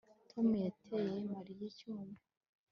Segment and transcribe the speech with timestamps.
[0.31, 2.13] Tom yateye Mariya icyuma